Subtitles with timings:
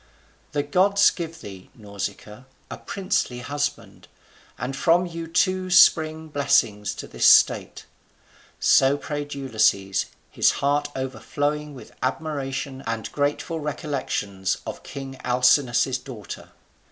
[0.53, 4.07] The gods give thee, Nausicaa, a princely husband;
[4.57, 7.85] and from you two spring blessings to this state."
[8.59, 16.49] So prayed Ulysses, his heart overflowing with admiration and grateful recollections of king Alcinous's daughter.